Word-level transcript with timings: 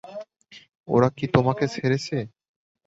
ওরা 0.87 1.09
কি 1.17 1.25
তোমাকে 1.35 1.65
ছেড়েছে? 1.73 2.17